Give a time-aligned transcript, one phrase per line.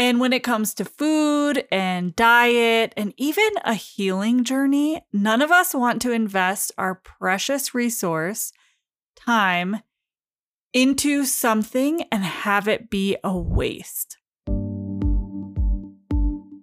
[0.00, 5.50] And when it comes to food and diet and even a healing journey, none of
[5.50, 8.52] us want to invest our precious resource,
[9.16, 9.80] time,
[10.72, 14.18] into something and have it be a waste.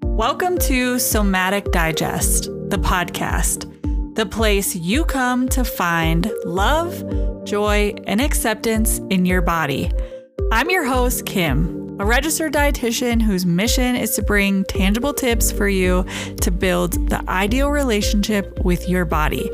[0.06, 3.70] Welcome to Somatic Digest, the podcast,
[4.16, 7.04] the place you come to find love,
[7.44, 9.92] joy, and acceptance in your body.
[10.54, 15.70] I'm your host, Kim, a registered dietitian whose mission is to bring tangible tips for
[15.70, 16.06] you
[16.42, 19.50] to build the ideal relationship with your body.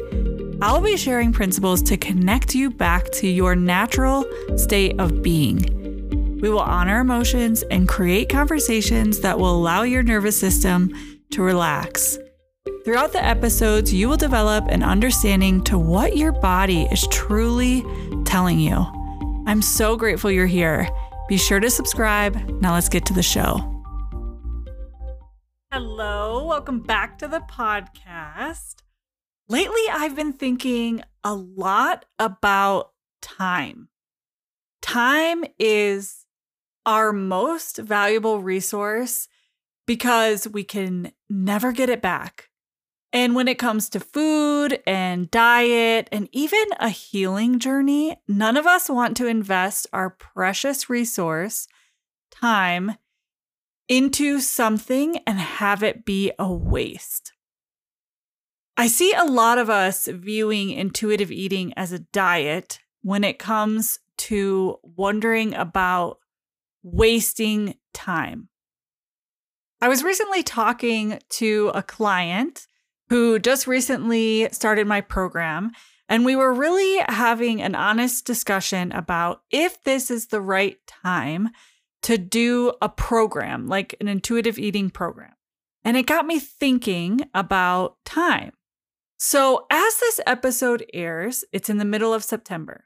[0.59, 4.25] I'll be sharing principles to connect you back to your natural
[4.57, 6.39] state of being.
[6.41, 10.91] We will honor emotions and create conversations that will allow your nervous system
[11.31, 12.17] to relax.
[12.83, 17.85] Throughout the episodes, you will develop an understanding to what your body is truly
[18.25, 18.83] telling you.
[19.45, 20.89] I'm so grateful you're here.
[21.31, 22.35] Be sure to subscribe.
[22.61, 23.55] Now let's get to the show.
[25.71, 28.81] Hello, welcome back to the podcast.
[29.47, 33.87] Lately, I've been thinking a lot about time.
[34.81, 36.25] Time is
[36.85, 39.29] our most valuable resource
[39.87, 42.49] because we can never get it back.
[43.13, 48.65] And when it comes to food and diet and even a healing journey, none of
[48.65, 51.67] us want to invest our precious resource,
[52.31, 52.95] time,
[53.89, 57.33] into something and have it be a waste.
[58.77, 63.99] I see a lot of us viewing intuitive eating as a diet when it comes
[64.17, 66.19] to wondering about
[66.81, 68.47] wasting time.
[69.81, 72.67] I was recently talking to a client
[73.11, 75.69] who just recently started my program,
[76.07, 81.49] and we were really having an honest discussion about if this is the right time
[82.03, 85.33] to do a program, like an intuitive eating program.
[85.83, 88.53] And it got me thinking about time.
[89.17, 92.85] So, as this episode airs, it's in the middle of September.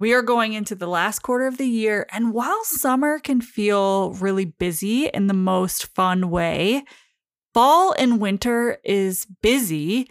[0.00, 4.14] We are going into the last quarter of the year, and while summer can feel
[4.14, 6.82] really busy in the most fun way,
[7.54, 10.08] fall and winter is busy,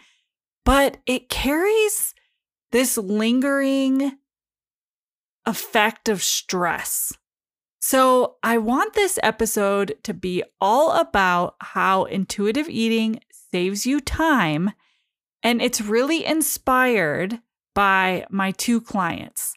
[0.66, 2.14] but it carries
[2.72, 4.18] this lingering
[5.46, 7.14] effect of stress.
[7.82, 14.72] So, I want this episode to be all about how intuitive eating saves you time,
[15.42, 17.40] and it's really inspired
[17.74, 19.56] by my two clients.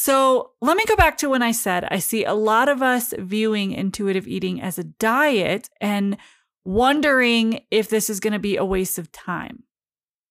[0.00, 3.12] So let me go back to when I said I see a lot of us
[3.18, 6.16] viewing intuitive eating as a diet and
[6.64, 9.64] wondering if this is going to be a waste of time.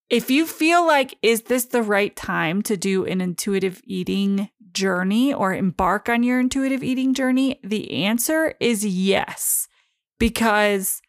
[0.10, 5.34] If you feel like, is this the right time to do an intuitive eating journey
[5.34, 7.60] or embark on your intuitive eating journey?
[7.64, 9.68] The answer is yes,
[10.20, 11.02] because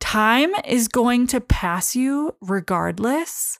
[0.00, 3.58] time is going to pass you regardless.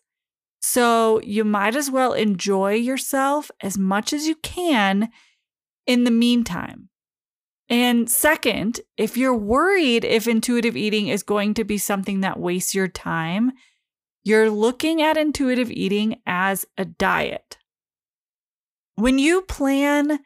[0.60, 5.09] So you might as well enjoy yourself as much as you can
[5.87, 6.91] in the meantime.
[7.68, 12.74] And second, if you're worried if intuitive eating is going to be something that wastes
[12.74, 13.52] your time,
[14.24, 17.58] you're looking at intuitive eating as a diet.
[18.94, 20.20] When you plan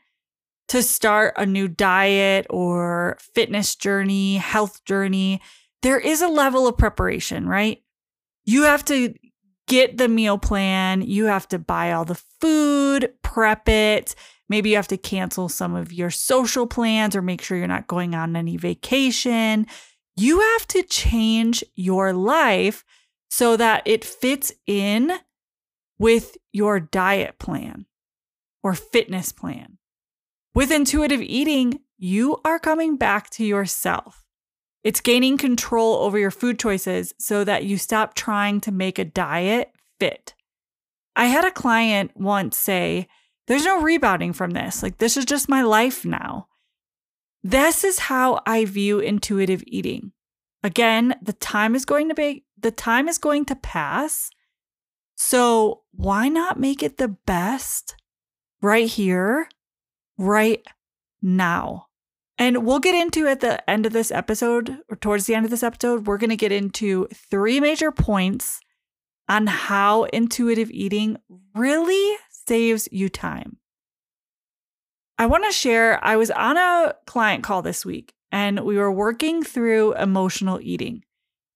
[0.69, 5.41] to start a new diet or fitness journey, health journey,
[5.82, 7.82] there is a level of preparation, right?
[8.44, 9.14] You have to
[9.69, 11.02] get the meal plan.
[11.02, 14.14] You have to buy all the food, prep it.
[14.52, 17.86] Maybe you have to cancel some of your social plans or make sure you're not
[17.86, 19.66] going on any vacation.
[20.14, 22.84] You have to change your life
[23.30, 25.10] so that it fits in
[25.98, 27.86] with your diet plan
[28.62, 29.78] or fitness plan.
[30.54, 34.22] With intuitive eating, you are coming back to yourself.
[34.84, 39.06] It's gaining control over your food choices so that you stop trying to make a
[39.06, 40.34] diet fit.
[41.16, 43.08] I had a client once say,
[43.47, 44.82] There's no rebounding from this.
[44.82, 46.48] Like, this is just my life now.
[47.42, 50.12] This is how I view intuitive eating.
[50.62, 54.31] Again, the time is going to be, the time is going to pass.
[55.17, 57.96] So why not make it the best
[58.61, 59.49] right here,
[60.17, 60.64] right
[61.20, 61.87] now?
[62.38, 65.50] And we'll get into at the end of this episode, or towards the end of
[65.50, 68.61] this episode, we're going to get into three major points
[69.28, 71.19] on how intuitive eating
[71.55, 72.17] really
[72.47, 73.59] saves you time.
[75.19, 78.91] I want to share, I was on a client call this week and we were
[78.93, 81.05] working through emotional eating.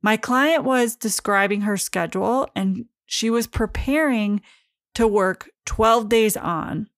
[0.03, 4.41] My client was describing her schedule and she was preparing
[4.95, 6.89] to work 12 days on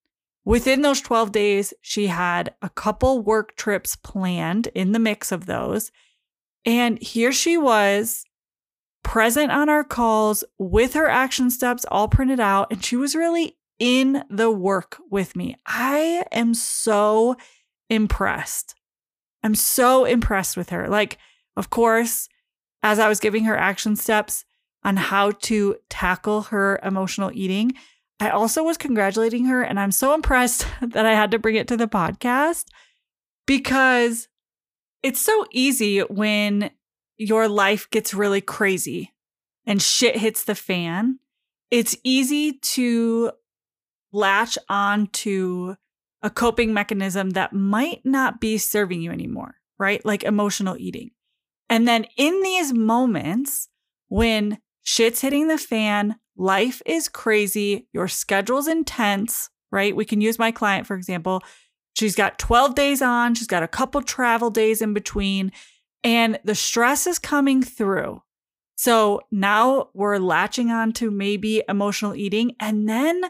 [0.48, 5.44] Within those 12 days, she had a couple work trips planned in the mix of
[5.44, 5.92] those.
[6.64, 8.24] And here she was
[9.02, 12.68] present on our calls with her action steps all printed out.
[12.72, 15.56] And she was really in the work with me.
[15.66, 17.36] I am so
[17.88, 18.74] impressed.
[19.42, 20.88] I'm so impressed with her.
[20.88, 21.18] Like,
[21.56, 22.28] of course,
[22.82, 24.44] as I was giving her action steps
[24.84, 27.72] on how to tackle her emotional eating,
[28.20, 29.62] I also was congratulating her.
[29.62, 32.64] And I'm so impressed that I had to bring it to the podcast
[33.46, 34.28] because
[35.02, 36.70] it's so easy when
[37.16, 39.12] your life gets really crazy
[39.66, 41.18] and shit hits the fan.
[41.70, 43.32] It's easy to
[44.18, 45.76] latch on to
[46.22, 50.04] a coping mechanism that might not be serving you anymore, right?
[50.04, 51.10] Like emotional eating.
[51.70, 53.68] And then in these moments
[54.08, 59.94] when shit's hitting the fan, life is crazy, your schedule's intense, right?
[59.94, 61.42] We can use my client, for example.
[61.94, 65.52] She's got 12 days on, she's got a couple travel days in between,
[66.02, 68.22] and the stress is coming through.
[68.76, 72.54] So now we're latching on to maybe emotional eating.
[72.60, 73.22] And then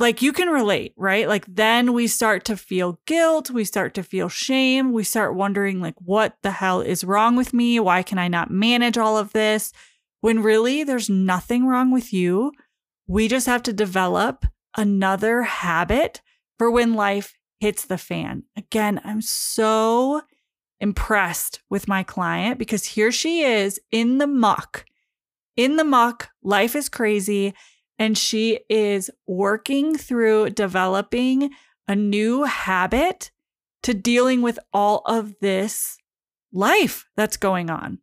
[0.00, 1.28] like you can relate, right?
[1.28, 5.80] Like then we start to feel guilt, we start to feel shame, we start wondering
[5.80, 7.78] like what the hell is wrong with me?
[7.78, 9.72] Why can I not manage all of this?
[10.22, 12.52] When really there's nothing wrong with you.
[13.06, 16.22] We just have to develop another habit
[16.58, 18.44] for when life hits the fan.
[18.56, 20.22] Again, I'm so
[20.80, 24.86] impressed with my client because here she is in the muck.
[25.56, 27.52] In the muck, life is crazy
[28.00, 31.50] and she is working through developing
[31.86, 33.30] a new habit
[33.82, 35.98] to dealing with all of this
[36.50, 37.98] life that's going on.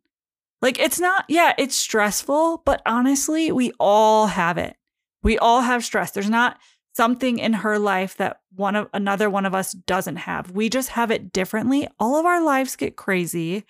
[0.62, 4.76] Like it's not, yeah, it's stressful, but honestly, we all have it.
[5.22, 6.12] We all have stress.
[6.12, 6.58] There's not
[6.94, 10.52] something in her life that one of another one of us doesn't have.
[10.52, 11.88] We just have it differently.
[11.98, 13.64] All of our lives get crazy.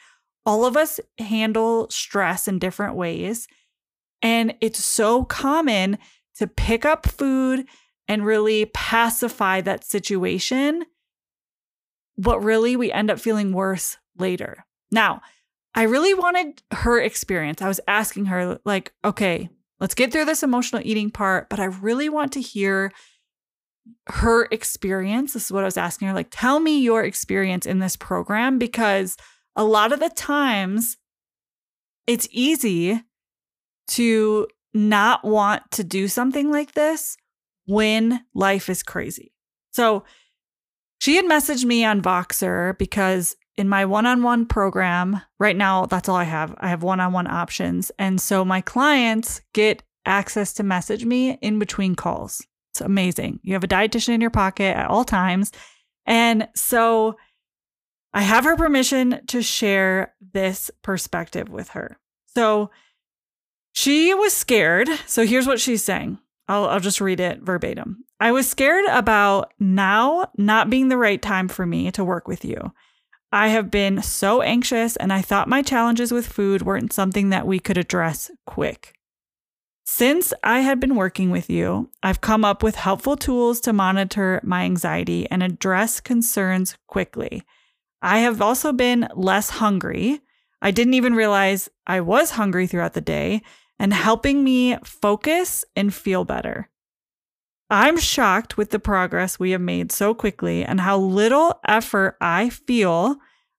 [0.45, 3.49] All of us handle stress in different ways.
[4.23, 5.99] And it's so common
[6.38, 7.67] to pick up food
[8.06, 10.85] and really pacify that situation.
[12.17, 14.64] But really, we end up feeling worse later.
[14.90, 15.20] Now,
[15.75, 17.62] I really wanted her experience.
[17.62, 19.49] I was asking her, like, okay,
[19.79, 22.93] let's get through this emotional eating part, but I really want to hear
[24.06, 25.32] her experience.
[25.32, 28.58] This is what I was asking her like, tell me your experience in this program
[28.58, 29.17] because
[29.56, 30.96] a lot of the times
[32.06, 33.02] it's easy
[33.88, 37.17] to not want to do something like this
[37.67, 39.32] when life is crazy.
[39.70, 40.05] So
[41.00, 45.87] she had messaged me on Voxer because in my one on one program, right now,
[45.87, 46.55] that's all I have.
[46.59, 47.91] I have one on one options.
[47.99, 52.44] And so my clients get access to message me in between calls.
[52.73, 53.41] It's amazing.
[53.43, 55.53] You have a dietitian in your pocket at all times.
[56.06, 57.17] And so
[58.14, 61.99] I have her permission to share this perspective with her.
[62.35, 62.71] So
[63.79, 64.89] she was scared.
[65.07, 66.19] So here's what she's saying.
[66.49, 68.05] I'll, I'll just read it verbatim.
[68.19, 72.45] I was scared about now not being the right time for me to work with
[72.45, 72.73] you.
[73.31, 77.47] I have been so anxious, and I thought my challenges with food weren't something that
[77.47, 78.95] we could address quick.
[79.85, 84.41] Since I had been working with you, I've come up with helpful tools to monitor
[84.43, 87.45] my anxiety and address concerns quickly.
[88.03, 90.21] I have also been less hungry.
[90.61, 93.43] I didn't even realize I was hungry throughout the day,
[93.78, 96.68] and helping me focus and feel better.
[97.70, 102.49] I'm shocked with the progress we have made so quickly and how little effort I
[102.49, 103.16] feel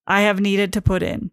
[0.07, 1.31] I have needed to put in.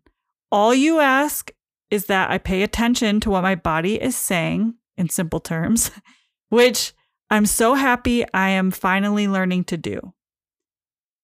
[0.52, 1.50] All you ask
[1.90, 5.90] is that I pay attention to what my body is saying in simple terms,
[6.50, 6.92] which
[7.30, 10.12] I'm so happy I am finally learning to do.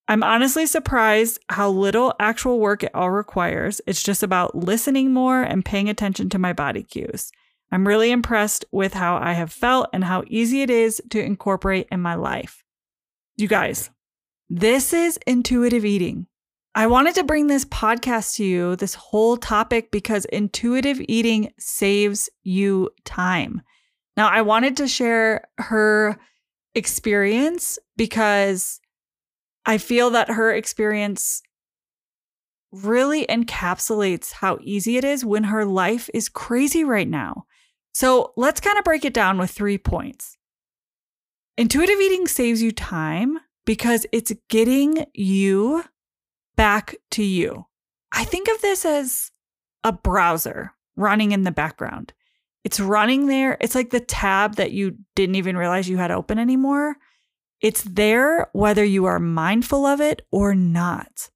[0.09, 3.81] I'm honestly surprised how little actual work it all requires.
[3.87, 7.31] It's just about listening more and paying attention to my body cues.
[7.73, 11.89] I'm really impressed with how I have felt and how easy it is to incorporate
[11.91, 12.63] in my life.
[13.37, 13.89] You guys,
[14.51, 16.27] this is intuitive eating.
[16.75, 22.29] I wanted to bring this podcast to you, this whole topic, because intuitive eating saves
[22.43, 23.63] you time.
[24.19, 26.19] Now, I wanted to share her
[26.75, 28.81] experience because
[29.65, 31.43] I feel that her experience
[32.71, 37.47] really encapsulates how easy it is when her life is crazy right now.
[37.93, 40.37] So let's kind of break it down with three points.
[41.57, 45.85] Intuitive eating saves you time because it's getting you
[46.57, 47.67] back to you.
[48.11, 49.31] I think of this as
[49.85, 52.13] a browser running in the background.
[52.65, 53.57] It's running there.
[53.61, 56.97] It's like the tab that you didn't even realize you had open anymore.
[57.61, 61.31] It's there whether you are mindful of it or not.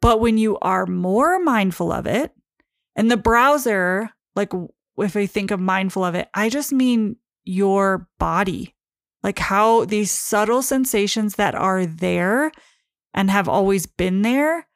[0.00, 2.32] But when you are more mindful of it,
[2.96, 4.52] and the browser, like
[5.02, 8.74] if I think of mindful of it, I just mean your body,
[9.22, 12.52] like how these subtle sensations that are there
[13.12, 14.66] and have always been there,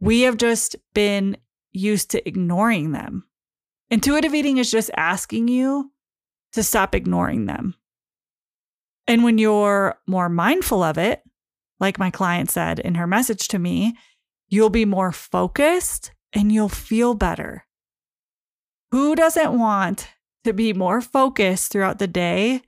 [0.00, 1.36] we have just been
[1.72, 3.24] used to ignoring them.
[3.90, 5.92] Intuitive eating is just asking you
[6.52, 7.74] to stop ignoring them.
[9.06, 11.22] And when you're more mindful of it,
[11.80, 13.96] like my client said in her message to me,
[14.48, 17.64] you'll be more focused and you'll feel better.
[18.92, 20.10] Who doesn't want
[20.44, 22.60] to be more focused throughout the day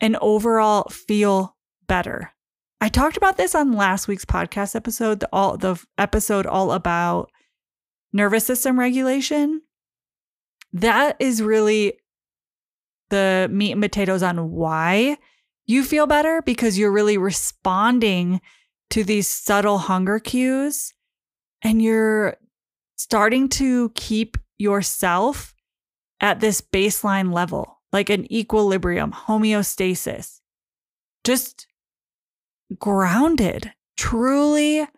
[0.00, 1.56] and overall feel
[1.88, 2.32] better?
[2.80, 7.28] I talked about this on last week's podcast episode, the all the episode all about
[8.12, 9.62] nervous system regulation.
[10.72, 11.94] That is really
[13.10, 15.18] the meat and potatoes on why
[15.66, 18.40] you feel better because you're really responding
[18.90, 20.94] to these subtle hunger cues
[21.62, 22.36] and you're
[22.94, 25.50] starting to keep yourself
[26.24, 30.40] at this baseline level, like an equilibrium, homeostasis.
[31.22, 31.66] Just
[32.78, 34.88] grounded, truly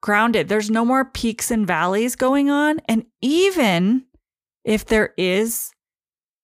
[0.00, 0.48] grounded.
[0.48, 2.80] There's no more peaks and valleys going on.
[2.88, 4.06] And even
[4.64, 5.70] if there is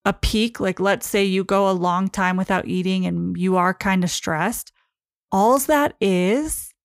[0.05, 3.73] a peak, like let's say you go a long time without eating and you are
[3.73, 4.71] kind of stressed,
[5.31, 6.75] all that is,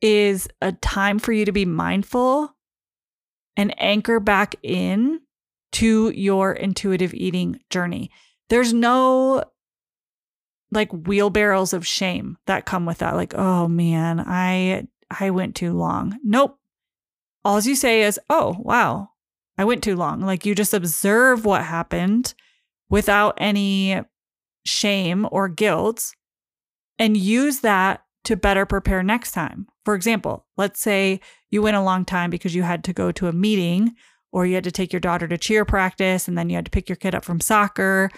[0.00, 2.54] is a time for you to be mindful
[3.56, 5.18] and anchor back in
[5.72, 8.10] to your intuitive eating journey.
[8.48, 9.44] There's no
[10.70, 13.14] like wheelbarrows of shame that come with that.
[13.14, 16.18] Like, oh man, I I went too long.
[16.24, 16.58] Nope.
[17.44, 19.10] All you say is, oh wow,
[19.58, 20.20] I went too long.
[20.20, 22.34] Like you just observe what happened
[22.88, 24.00] without any
[24.64, 26.12] shame or guilt
[26.98, 29.66] and use that to better prepare next time.
[29.84, 33.26] For example, let's say you went a long time because you had to go to
[33.26, 33.94] a meeting
[34.32, 36.70] or you had to take your daughter to cheer practice and then you had to
[36.70, 38.10] pick your kid up from soccer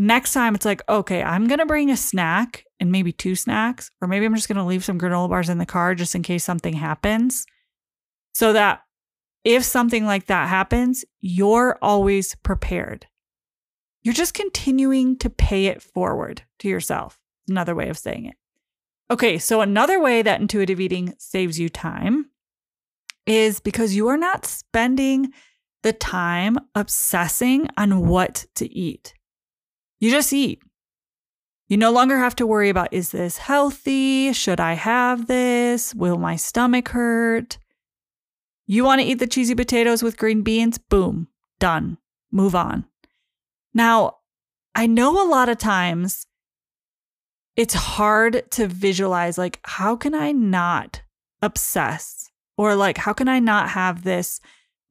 [0.00, 3.90] next time it's like, okay, I'm going to bring a snack and maybe two snacks,
[4.00, 6.22] or maybe I'm just going to leave some granola bars in the car just in
[6.22, 7.44] case something happens.
[8.32, 8.82] So that
[9.44, 13.06] if something like that happens, you're always prepared.
[14.02, 17.20] You're just continuing to pay it forward to yourself.
[17.48, 18.36] Another way of saying it.
[19.10, 22.29] Okay, so another way that intuitive eating saves you time
[23.30, 25.32] is because you are not spending
[25.84, 29.14] the time obsessing on what to eat.
[30.00, 30.60] You just eat.
[31.68, 34.32] You no longer have to worry about is this healthy?
[34.32, 35.94] Should I have this?
[35.94, 37.58] Will my stomach hurt?
[38.66, 40.78] You want to eat the cheesy potatoes with green beans?
[40.78, 41.28] Boom,
[41.60, 41.98] done.
[42.32, 42.84] Move on.
[43.72, 44.16] Now,
[44.74, 46.26] I know a lot of times
[47.54, 51.02] it's hard to visualize like, how can I not
[51.40, 52.29] obsess?
[52.60, 54.40] Or like, how can I not have this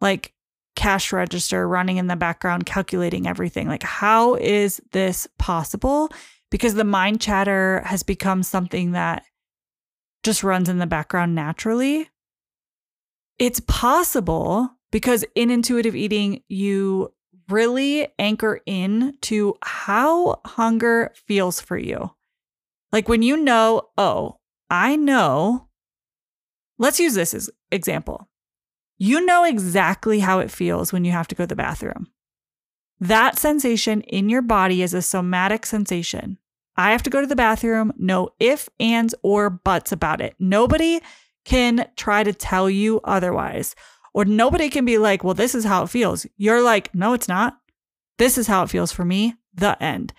[0.01, 0.33] like
[0.79, 3.67] cash register running in the background, calculating everything.
[3.67, 6.09] Like, how is this possible?
[6.49, 9.23] Because the mind chatter has become something that
[10.23, 12.09] just runs in the background naturally.
[13.37, 17.13] It's possible because in intuitive eating, you
[17.49, 22.11] really anchor in to how hunger feels for you.
[22.93, 25.67] Like when you know, oh, I know,
[26.77, 28.29] let's use this as example.
[28.97, 32.07] You know exactly how it feels when you have to go to the bathroom.
[32.99, 36.37] That sensation in your body is a somatic sensation.
[36.75, 40.35] I have to go to the bathroom, no if, ands, or buts about it.
[40.39, 41.01] Nobody
[41.45, 43.75] can try to tell you otherwise.
[44.13, 46.25] Or nobody can be like, well, this is how it feels.
[46.37, 47.57] You're like, no, it's not.
[48.17, 49.35] This is how it feels for me.
[49.53, 50.13] The end.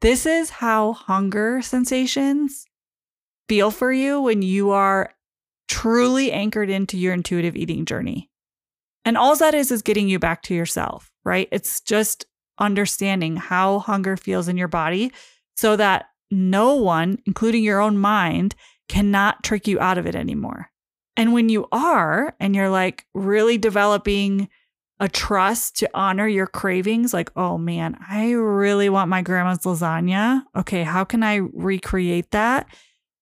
[0.00, 2.66] This is how hunger sensations
[3.48, 5.14] feel for you when you are
[5.68, 8.30] truly anchored into your intuitive eating journey.
[9.04, 11.48] And all that is is getting you back to yourself, right?
[11.52, 12.26] It's just
[12.58, 15.12] understanding how hunger feels in your body
[15.56, 18.54] so that no one, including your own mind,
[18.88, 20.70] cannot trick you out of it anymore.
[21.16, 24.48] And when you are, and you're like really developing
[25.00, 30.42] a trust to honor your cravings, like, oh man, I really want my grandma's lasagna.
[30.56, 32.66] Okay, how can I recreate that?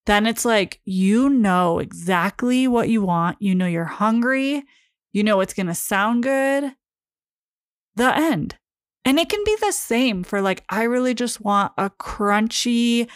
[0.07, 3.41] Then it's like you know exactly what you want.
[3.41, 4.65] You know you're hungry.
[5.13, 6.73] You know it's going to sound good.
[7.95, 8.57] The end.
[9.05, 13.09] And it can be the same for like, I really just want a crunchy,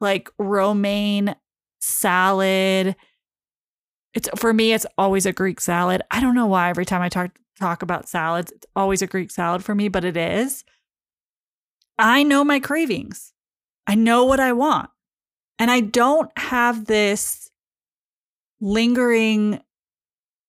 [0.00, 1.34] like romaine
[1.80, 2.96] salad.
[4.14, 6.02] It's for me, it's always a Greek salad.
[6.10, 9.30] I don't know why every time I talk talk about salads, it's always a Greek
[9.30, 10.64] salad for me, but it is.
[11.98, 13.32] I know my cravings.
[13.86, 14.90] I know what I want.
[15.62, 17.48] And I don't have this
[18.60, 19.60] lingering,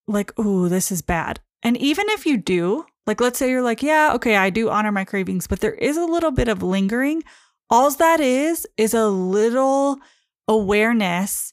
[0.08, 1.38] like, ooh, this is bad.
[1.62, 4.90] And even if you do, like, let's say you're like, yeah, okay, I do honor
[4.90, 7.22] my cravings, but there is a little bit of lingering.
[7.70, 10.00] All that is, is a little
[10.48, 11.52] awareness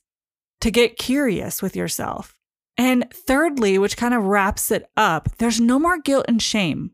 [0.62, 2.34] to get curious with yourself.
[2.80, 6.94] And thirdly, which kind of wraps it up, there's no more guilt and shame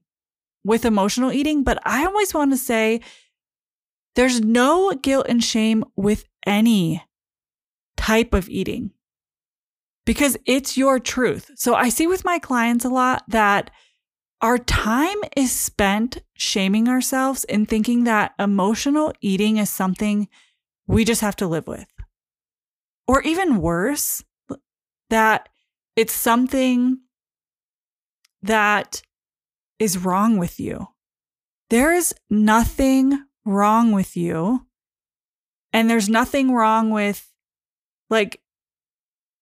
[0.65, 1.63] with emotional eating.
[1.63, 2.99] But I always want to say
[4.17, 7.03] there's no guilt and shame with any
[7.95, 8.89] type of eating
[10.07, 11.51] because it's your truth.
[11.55, 13.69] So I see with my clients a lot that
[14.41, 20.27] our time is spent shaming ourselves and thinking that emotional eating is something
[20.87, 21.87] we just have to live with.
[23.07, 24.23] Or even worse,
[25.11, 25.47] that
[25.95, 27.01] it's something
[28.41, 29.03] that
[29.77, 30.87] is wrong with you.
[31.69, 34.65] There is nothing wrong with you.
[35.73, 37.31] And there's nothing wrong with,
[38.09, 38.41] like,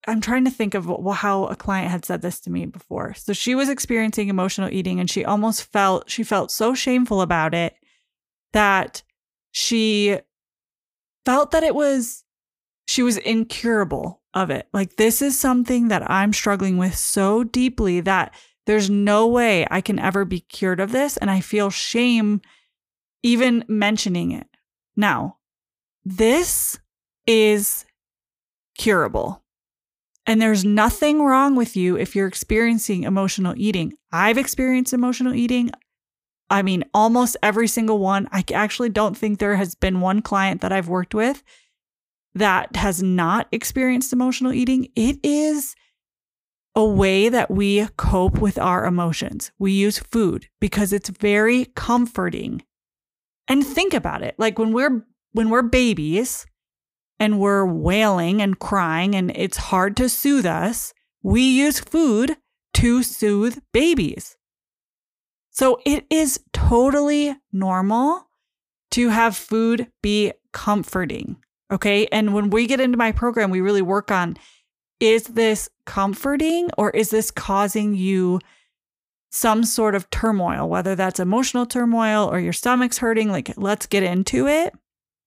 [0.08, 0.86] I'm trying to think of
[1.16, 3.14] how a client had said this to me before.
[3.16, 7.54] So she was experiencing emotional eating and she almost felt she felt so shameful about
[7.54, 7.76] it
[8.54, 9.02] that
[9.52, 10.20] she
[11.26, 12.24] felt that it was
[12.88, 14.68] she was incurable of it.
[14.74, 18.34] Like this is something that I'm struggling with so deeply that
[18.68, 22.42] there's no way I can ever be cured of this and I feel shame
[23.26, 24.46] even mentioning it.
[24.96, 25.38] Now,
[26.06, 26.80] this
[27.26, 27.84] is
[28.78, 29.44] curable.
[30.28, 33.94] And there's nothing wrong with you if you're experiencing emotional eating.
[34.12, 35.72] I've experienced emotional eating.
[36.52, 38.30] I mean, almost every single one.
[38.32, 41.44] I actually don't think there has been one client that I've worked with
[42.36, 44.90] that has not experienced emotional eating.
[44.96, 45.76] It is
[46.76, 49.52] a way that we cope with our emotions.
[49.58, 52.62] We use food because it's very comforting.
[53.48, 54.36] And think about it.
[54.38, 56.46] Like when we're when we're babies,
[57.20, 62.38] and we're wailing and crying and it's hard to soothe us, we use food
[62.74, 64.38] to soothe babies.
[65.52, 68.28] So it is totally normal
[68.92, 71.38] to have food be comforting.
[71.72, 72.08] Okay.
[72.12, 74.38] And when we get into my program, we really work on
[75.00, 78.40] is this comforting or is this causing you
[79.36, 83.30] some sort of turmoil, whether that's emotional turmoil or your stomach's hurting?
[83.30, 84.74] Like, let's get into it.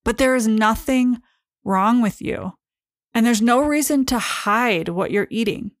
[0.03, 1.21] But there is nothing
[1.63, 2.53] wrong with you.
[3.13, 5.71] And there's no reason to hide what you're eating.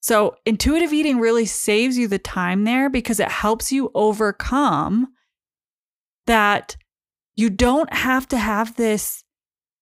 [0.00, 5.08] So, intuitive eating really saves you the time there because it helps you overcome
[6.26, 6.76] that
[7.34, 9.24] you don't have to have this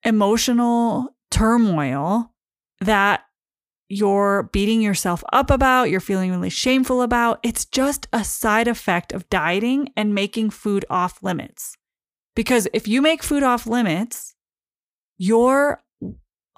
[0.05, 2.33] emotional turmoil
[2.81, 3.25] that
[3.89, 7.41] you're beating yourself up about, you're feeling really shameful about.
[7.43, 11.77] It's just a side effect of dieting and making food off limits.
[12.35, 14.35] Because if you make food off limits,
[15.19, 15.83] you're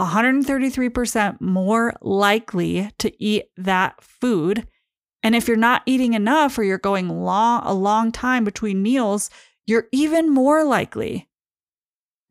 [0.01, 4.67] 133% more likely to eat that food.
[5.23, 9.31] And if you're not eating enough or you're going long a long time between meals,
[9.67, 11.29] you're even more likely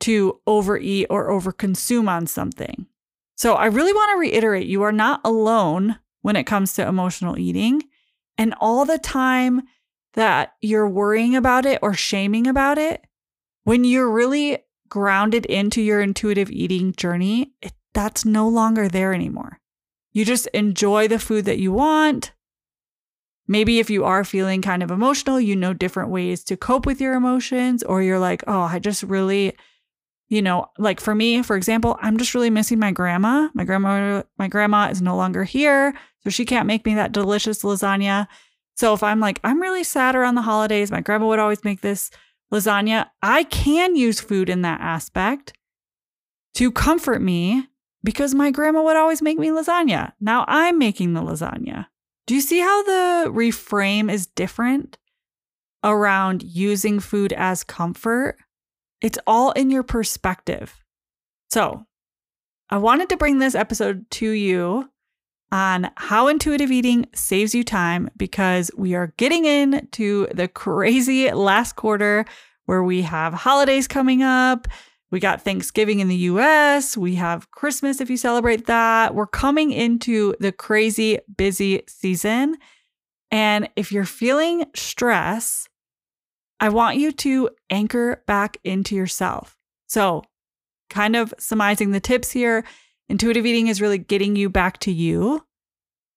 [0.01, 2.87] to overeat or overconsume on something.
[3.35, 7.37] So I really want to reiterate you are not alone when it comes to emotional
[7.37, 7.83] eating.
[8.37, 9.63] And all the time
[10.13, 13.05] that you're worrying about it or shaming about it,
[13.63, 19.59] when you're really grounded into your intuitive eating journey, it, that's no longer there anymore.
[20.11, 22.31] You just enjoy the food that you want.
[23.47, 27.01] Maybe if you are feeling kind of emotional, you know different ways to cope with
[27.01, 29.57] your emotions, or you're like, oh, I just really,
[30.29, 33.49] you know, like for me, for example, I'm just really missing my grandma.
[33.53, 37.63] My grandma, my grandma is no longer here, so she can't make me that delicious
[37.63, 38.27] lasagna.
[38.75, 41.81] So if I'm like, I'm really sad around the holidays, my grandma would always make
[41.81, 42.09] this
[42.53, 45.53] lasagna, I can use food in that aspect
[46.53, 47.67] to comfort me
[48.03, 50.13] because my grandma would always make me lasagna.
[50.21, 51.87] Now I'm making the lasagna.
[52.27, 54.97] Do you see how the reframe is different
[55.83, 58.37] around using food as comfort?
[59.03, 60.81] It's all in your perspective.
[61.51, 61.85] So,
[62.69, 64.89] I wanted to bring this episode to you
[65.51, 71.75] on how intuitive eating saves you time because we are getting into the crazy last
[71.75, 72.25] quarter
[72.65, 74.67] where we have holidays coming up.
[75.11, 76.97] We got Thanksgiving in the US.
[76.97, 79.13] We have Christmas if you celebrate that.
[79.13, 82.55] We're coming into the crazy busy season.
[83.29, 85.67] And if you're feeling stress,
[86.63, 89.57] I want you to anchor back into yourself.
[89.87, 90.23] So,
[90.89, 92.63] kind of summarizing the tips here
[93.09, 95.45] Intuitive eating is really getting you back to you.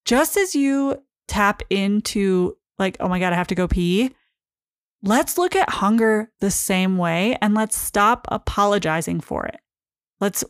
[0.05, 4.15] Just as you tap into, like, oh my God, I have to go pee,
[5.03, 9.61] let's look at hunger the same way and let's stop apologizing for it.
[10.21, 10.45] Let's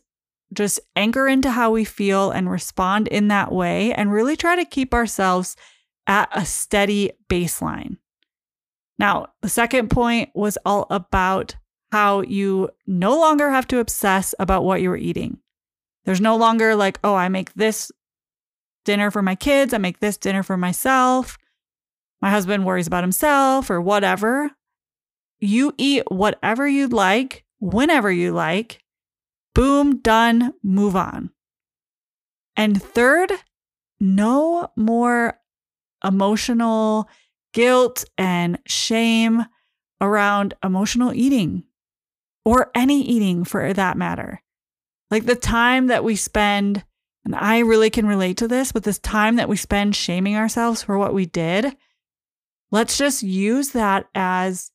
[0.52, 4.64] just anchor into how we feel and respond in that way and really try to
[4.64, 5.56] keep ourselves
[6.06, 7.96] at a steady baseline.
[8.98, 11.56] Now, the second point was all about
[11.92, 15.38] how you no longer have to obsess about what you were eating.
[16.04, 17.90] There's no longer like, oh, I make this
[18.84, 21.36] dinner for my kids, I make this dinner for myself.
[22.22, 24.50] My husband worries about himself or whatever.
[25.38, 28.82] You eat whatever you'd like, whenever you like.
[29.54, 31.30] Boom, done, move on.
[32.56, 33.32] And third,
[34.00, 35.38] no more
[36.04, 37.08] emotional
[37.56, 39.46] guilt and shame
[39.98, 41.64] around emotional eating
[42.44, 44.42] or any eating for that matter.
[45.10, 46.84] Like the time that we spend,
[47.24, 50.82] and I really can relate to this, but this time that we spend shaming ourselves
[50.82, 51.74] for what we did,
[52.70, 54.70] let's just use that as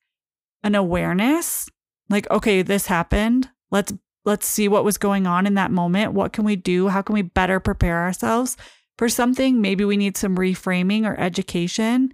[0.64, 1.70] an awareness.
[2.10, 3.48] Like, okay, this happened.
[3.70, 3.94] Let's
[4.26, 6.14] let's see what was going on in that moment.
[6.14, 6.88] What can we do?
[6.88, 8.58] How can we better prepare ourselves
[8.98, 9.62] for something?
[9.62, 12.12] Maybe we need some reframing or education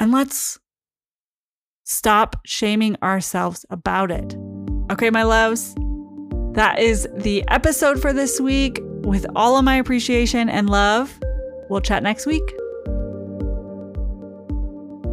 [0.00, 0.58] and let's
[1.84, 4.34] stop shaming ourselves about it.
[4.90, 5.74] Okay, my loves,
[6.54, 8.80] that is the episode for this week.
[9.02, 11.18] With all of my appreciation and love,
[11.68, 12.42] we'll chat next week.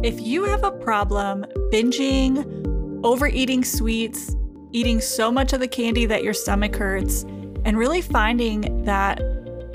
[0.02, 4.34] If you have a problem binging, overeating sweets,
[4.72, 7.22] eating so much of the candy that your stomach hurts,
[7.64, 9.20] and really finding that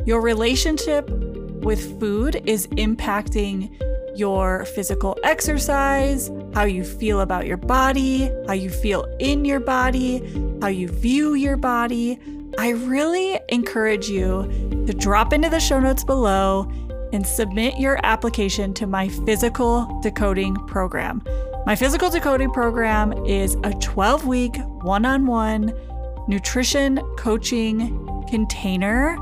[0.05, 3.69] your relationship with food is impacting
[4.15, 10.21] your physical exercise, how you feel about your body, how you feel in your body,
[10.61, 12.19] how you view your body,
[12.57, 14.43] I really encourage you
[14.85, 16.71] to drop into the show notes below
[17.11, 21.23] and submit your application to my physical decoding program.
[21.65, 25.73] My physical decoding program is a 12 week one on one
[26.27, 29.17] nutrition coaching container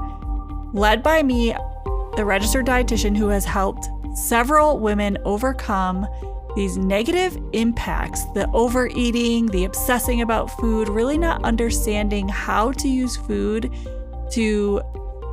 [0.73, 1.55] led by me,
[2.15, 6.07] the registered dietitian who has helped several women overcome
[6.55, 13.15] these negative impacts the overeating, the obsessing about food, really not understanding how to use
[13.15, 13.71] food
[14.31, 14.81] to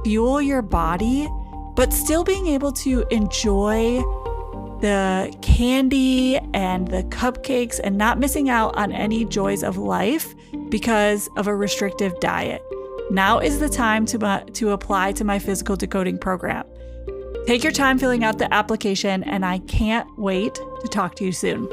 [0.05, 1.29] fuel your body,
[1.75, 4.01] but still being able to enjoy
[4.81, 10.35] the candy and the cupcakes and not missing out on any joys of life
[10.69, 12.63] because of a restrictive diet.
[13.11, 16.65] Now is the time to, to apply to my physical decoding program.
[17.49, 21.33] Take your time filling out the application, and I can't wait to talk to you
[21.33, 21.67] soon.